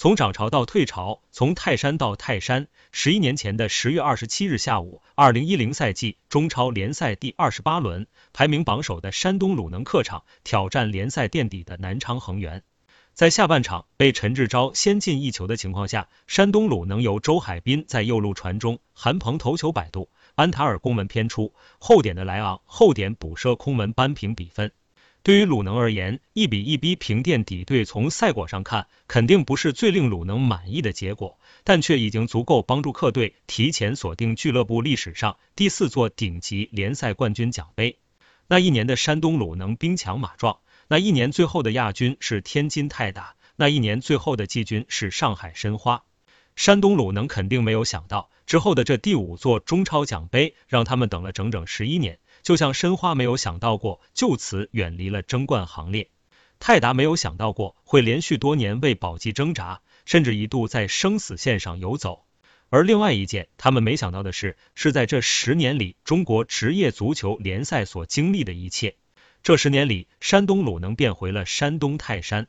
[0.00, 2.68] 从涨潮到退潮，从泰山到泰山。
[2.90, 12.62] 十一年前的十月二十七日下午，二零一零赛季中超联赛第二十八轮，排名榜首的山东鲁能客场挑战联赛垫底的南昌恒源。
[13.12, 24.72] 在下半场被陈志钊先进一球的情况下，山东鲁能由周海滨在右路传中，韩鹏头球摆渡，安塔尔攻门偏出，后点的莱昂后点补射空门扳平比分。
[25.22, 37.98] 对于鲁能而言，一比一逼平垫底队，从赛果上看，肯定不是最令鲁能满意的结果，但却已经足够帮助客队提前锁定俱乐部历史上第四座顶级联赛冠军奖杯。
[38.48, 46.02] 那一年的山东鲁能兵强马壮，那一年最后的亚军是天津泰达，那一年最后的季军是上海申花。
[46.56, 52.18] 山东鲁能肯定没有想到，之后的这第五座中超奖杯，让他们等了整整十一年。
[52.42, 56.08] 就像申花没有想到过就此远离了争冠行列，
[56.58, 62.24] 泰达没有想到过会连续多年为保级挣扎，甚至一度在生死线上游走。
[62.68, 68.94] 而另外一件他们没想到的是，是在这十年里中国职业足球联赛所经历的一切。
[69.42, 72.46] 这十年里，山东鲁能变回了山东泰山。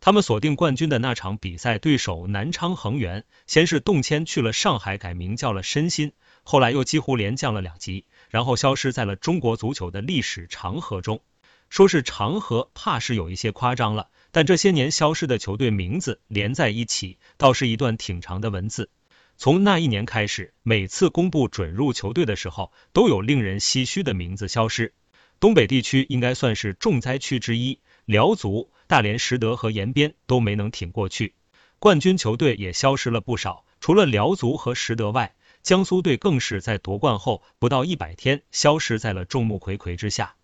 [0.00, 8.04] 他们锁定冠军的那场比赛，对手南昌恒源，先是动迁去了上海，改名叫了申鑫，后来又几乎连降了两级。
[8.32, 11.20] 然后消失在了中国足球的历史长河中。
[11.68, 14.08] 说是长河，怕是有一些夸张了。
[14.30, 18.88] 但这些年消失的球队名字连在一起，倒是一段挺长的文字。
[19.36, 24.94] 从那一年开始，每次公布准入球队的时候，都有令人唏嘘的名字消失。
[25.38, 31.34] 东北地区应该算是重灾区之一，辽足、大连实德和延边都没能挺过去。
[31.78, 35.34] 冠军球队也消失了不少，除了辽足和实德外。
[35.62, 40.34] 江苏队更是在夺冠后不到一百天消失在了众目睽睽之下。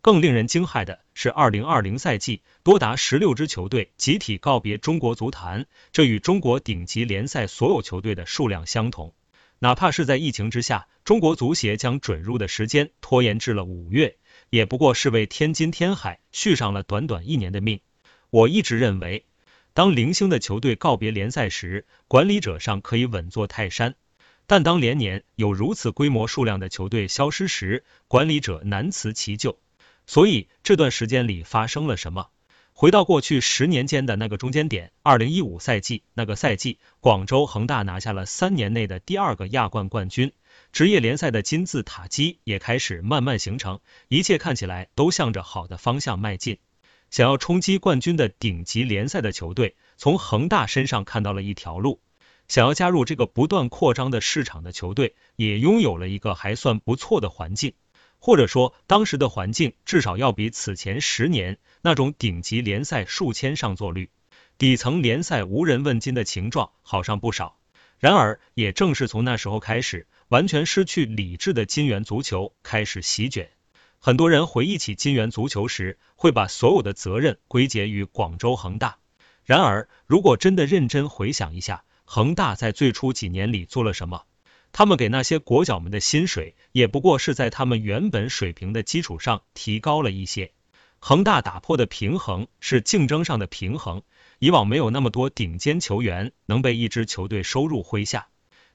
[0.00, 9.12] 更令人惊骇的是，二零二零赛季多达十六支球队集体告别中国足坛，这与中国顶级联赛所有球队的数量相同。
[9.58, 14.16] 哪怕是在疫情之下，中国足协将准入的时间拖延至了五月，
[14.50, 17.80] 也不过是为天津天海续上了短短一年的命。
[18.30, 19.24] 我一直认为，
[19.74, 23.96] 当零星的球队告别联赛时，管理者上可以稳坐泰山。
[24.48, 29.58] 但当连年有如此规模数量的球队消失时，管理者难辞其咎。
[30.06, 32.30] 所以这段时间里发生了什么？
[32.72, 40.32] 回到过去十年间的那个中间点，二零一五赛季，那个赛季，广州恒大拿下了三年内的第二个亚冠冠军，
[40.72, 46.56] 职业联赛的金字塔基也开始慢慢形成，一切看起来都向着好的方向迈进。
[47.10, 52.00] 想要冲击冠军的顶级联赛的球队，从恒大身上看到了一条路。
[52.48, 57.74] 想要加入这个不断扩张的市场的球队，也拥有了一个还算不错的环境，
[58.18, 64.08] 或者说当时的环境至少要比此前十年那种顶级联赛数千上座率、
[64.56, 67.58] 底层联赛无人问津的情状好上不少。
[67.98, 73.50] 然而，也正是从那时候开始，完全失去理智的金元足球开始席卷。
[73.98, 78.98] 很多人回忆起金元足球时，会把所有的责任归结于广州恒大。
[79.44, 84.22] 然而，如果真的认真回想一下，恒大在最初几年里做了什么？
[84.72, 90.52] 他们给那些国脚们的薪水，也不过是在他们原本水平的基础上提高了一些。
[91.00, 94.00] 恒大打破的平衡是竞争上的平衡，
[94.38, 98.28] 以往没有那么多顶尖球员能被一支球队收入麾下。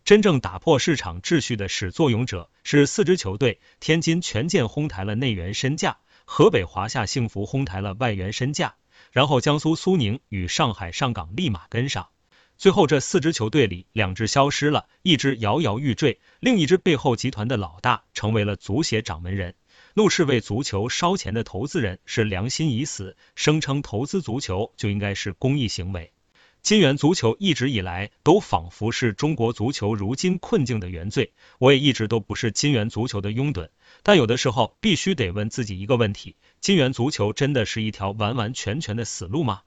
[0.05, 8.75] 真正打破市场秩序的始作俑者是四支球队：天津权健哄抬了内援身价，河北华夏幸福哄抬了外援身价，
[9.11, 12.09] 然后江苏苏宁与上海上港立马跟上。
[12.58, 19.56] 最后，这四支球队里，两支消失了，一支摇摇欲坠，另一支背后集团的老大成为了足协掌门人。
[19.96, 26.14] 怒斥为足球烧钱的投资人是良心已死，声称投资足球就应该是公益行为。
[26.62, 31.34] 金元足球一直以来都仿佛是中国足球如今困境的原罪。
[31.59, 33.68] 我也一直都不是金元足球的拥趸，
[34.02, 39.64] 但有的时候必须得问自己一个问题：金元足球真的是一条完完全全的死路吗？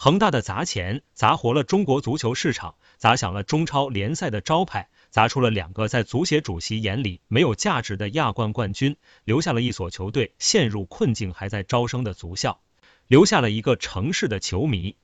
[0.00, 12.60] 恒大的砸钱砸活了中国足球市场，砸响了中超联赛的招牌，砸出了两个在足协主席眼里没有价值的亚冠冠军，留下了一所球队陷入困境还在招生的足校，
[13.08, 14.94] 留下了一个城市的球迷。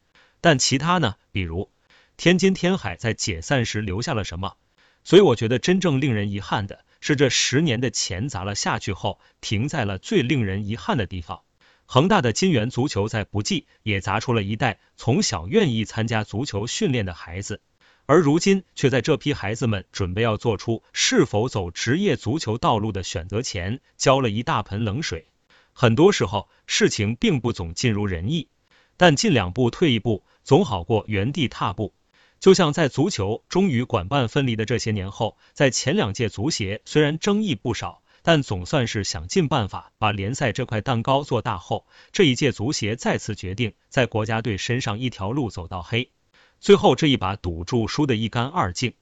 [0.41, 1.17] 但其他呢？
[1.33, 1.73] 比如
[2.17, 4.55] 天津天海在解散时留下了什么？
[5.03, 11.43] 所以我觉得真正令人遗憾的是，这十年的钱砸了下去后，停在了最令人遗憾的地方。
[11.87, 17.61] 恒大的金元足球在不济也砸出了一代从小愿意参加足球训练的孩子，
[18.07, 25.27] 而如今却在这批孩子们准备要做出是否走职业足球道路的选择前，浇了一大盆冷水。
[25.73, 28.49] 很多时候，事情并不总尽如人意，
[28.97, 31.93] 但进两步退一步，总好过原地踏步。
[32.39, 46.11] 就像在足球终于管办分离的这些年后，在前两届足协虽然争议不少，但总算是想尽办法把联赛这块蛋糕做大后，这一届足协再次决定在国家队身上一条路走到黑，
[46.59, 48.95] 最后这一把赌注输得一干二净，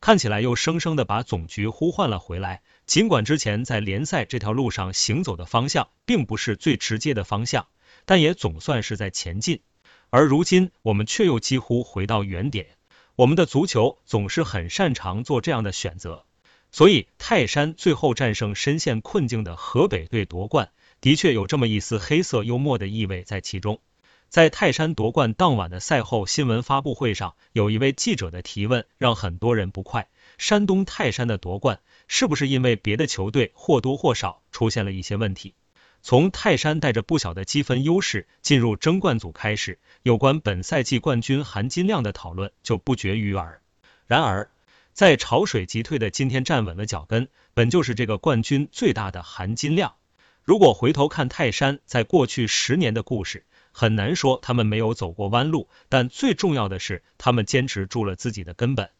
[0.00, 2.62] 看起来又生生的把总局呼唤了回来。
[2.86, 7.68] 尽管之前在联赛这条路上行走的方向并不是最直接的方向，
[8.06, 9.60] 但也总算是在前进。
[10.08, 12.78] 而如今我们却又几乎回到原点。
[13.16, 16.24] 我们的足球总是很擅长做这样的选择，
[16.72, 20.70] 所以泰山最后战胜深陷困境的河北队夺冠，
[21.00, 23.80] 的确有这么一丝黑色幽默的意味在其中。
[24.28, 30.08] 在泰山夺冠当晚的赛后新闻发布会上，有一位记者的提问让很多人不快：
[30.38, 35.54] 山东泰山的夺冠是不是因为别的球队或多或少出现了一些问题？
[36.00, 43.60] 从泰山带着不小的积分优势进入争冠组开始，有关本赛季冠军含金量的讨论就不绝于耳。
[44.06, 44.48] 然而，
[44.92, 49.94] 在潮水急退的今天站稳了脚跟，本就是这个冠军最大的含金量。
[50.42, 58.90] 如果回头看泰山在过去十年的故事，很难说他们没有走过弯路，但最重要的是，他们坚持住了自己的根本。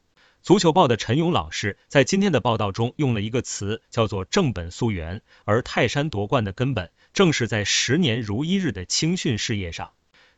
[0.42, 5.20] 足球报的陈勇老师在今天的报道中用了一个词，叫做正本溯源。
[5.44, 9.90] 而泰山夺冠的根本，正是在十年如一日的青训事业上。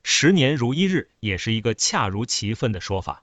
[0.02, 3.22] 十年如一日，也是一个恰如其分的说法。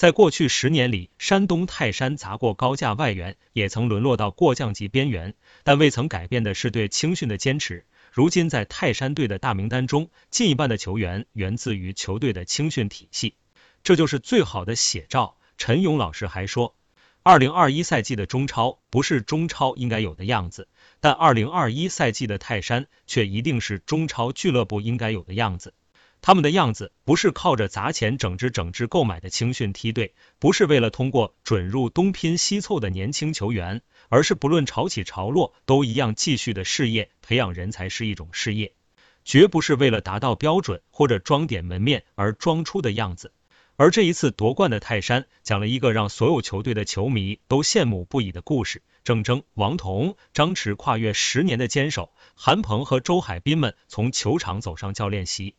[0.00, 7.84] 在过去十年里，山东泰山砸过高价外援，也曾沦落到过降级边缘，但未曾改变的是对青训的坚持。
[8.10, 13.34] 如今在泰山队的大名单中，近一半的球员源自于球队的青训体系，
[13.82, 15.36] 这就是最好的写照。
[15.58, 16.74] 陈勇老师还说，
[17.22, 20.66] 二零二一赛季的中超不是中超应该有的样子，
[21.00, 25.74] 但二零二一赛季的泰山却一定是中超俱乐部应该有的样子。
[26.22, 37.10] 他们的样子不是靠着砸钱整支整支购买的青训梯队，不是为了通过准入东拼西凑的年轻球员，而是不论潮起潮落都一样继续的事业。
[37.22, 38.74] 培养人才是一种事业，
[39.24, 43.32] 绝不是为了达到标准或者装点门面而装出的样子。
[43.76, 48.82] 而这一次夺冠的泰山，讲了一个让所有球队的球迷都羡慕不已的故事。
[49.04, 55.54] 郑铮、王彤、张弛跨越十年的坚守，韩鹏和周海滨们从球场走上教练席，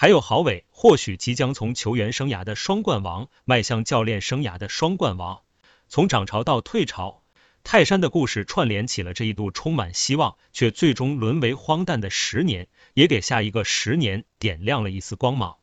[0.00, 5.42] 还有郝伟，或许即将从球员生涯的双冠王迈向教练生涯的双冠王。
[5.88, 7.22] 从涨潮到退潮，
[7.64, 15.58] 泰山的故事串联起了这一度充满希望却最终沦为荒诞的十年，也给下一个十年点亮了一丝光芒。